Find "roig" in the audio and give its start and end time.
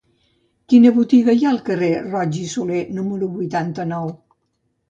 2.09-2.39